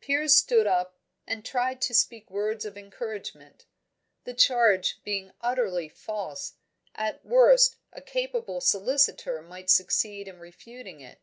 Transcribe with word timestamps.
Piers 0.00 0.32
stood 0.36 0.68
up, 0.68 0.96
and 1.26 1.44
tried 1.44 1.80
to 1.82 1.92
speak 1.92 2.30
words 2.30 2.64
of 2.64 2.78
encouragement. 2.78 3.66
The 4.22 4.32
charge 4.32 5.02
being 5.02 5.32
utterly 5.40 5.88
false, 5.88 6.52
at 6.94 7.24
worst 7.24 7.78
a 7.92 8.00
capable 8.00 8.60
solicitor 8.60 9.42
might 9.42 9.70
succeed 9.70 10.28
in 10.28 10.38
refuting 10.38 11.00
it. 11.00 11.18